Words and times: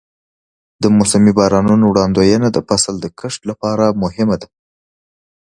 د 0.81 0.85
موسمي 0.97 1.31
بارانونو 1.39 1.83
وړاندوینه 1.87 2.47
د 2.51 2.57
فصل 2.67 2.95
د 2.99 3.05
کښت 3.19 3.41
لپاره 3.49 3.85
مهمه 4.03 4.35
ده. 4.41 4.47